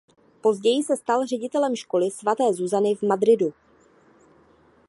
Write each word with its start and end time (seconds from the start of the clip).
Později 0.41 0.83
se 0.83 0.97
stal 0.97 1.25
ředitelem 1.27 1.75
školy 1.75 2.11
svaté 2.11 2.53
Zuzany 2.53 2.95
v 2.95 3.01
Madridu. 3.03 3.53